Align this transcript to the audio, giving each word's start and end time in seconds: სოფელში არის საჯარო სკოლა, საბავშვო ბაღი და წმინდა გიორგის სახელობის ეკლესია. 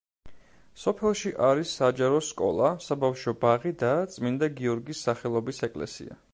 სოფელში 0.83 1.31
არის 1.47 1.73
საჯარო 1.81 2.23
სკოლა, 2.29 2.71
საბავშვო 2.87 3.35
ბაღი 3.45 3.75
და 3.85 3.93
წმინდა 4.17 4.53
გიორგის 4.61 5.07
სახელობის 5.09 5.67
ეკლესია. 5.69 6.23